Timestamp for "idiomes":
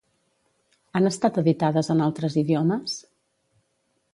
2.43-2.97